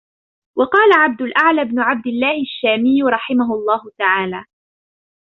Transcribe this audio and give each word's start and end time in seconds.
وَقَالَ 0.57 0.93
عَبْدُ 0.93 1.21
الْأَعْلَى 1.21 1.65
بْنُ 1.65 1.79
عَبْدِ 1.79 2.07
اللَّهِ 2.07 2.41
الشَّامِيُّ 2.41 3.03
رَحِمَهُ 3.03 3.53
اللَّهُ 3.55 3.91
تَعَالَى 3.97 4.45